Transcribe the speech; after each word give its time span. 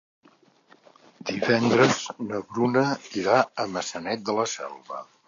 Divendres 1.31 1.99
na 2.29 2.39
Bruna 2.53 2.83
irà 3.25 3.37
a 3.65 3.67
Maçanet 3.75 4.25
de 4.31 4.37
la 4.41 4.49
Selva. 4.57 5.05